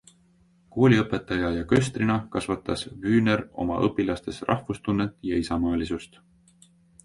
[0.75, 6.23] Kooliõpetaja ja köstrina kasvatas Wühner oma õpilastes rahvustunnet ja isamaalisust.